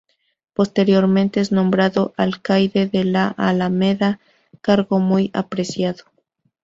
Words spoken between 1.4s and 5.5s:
es nombrado Alcaide de la Alameda, cargo muy